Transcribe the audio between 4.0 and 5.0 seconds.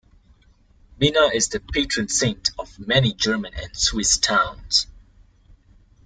towns.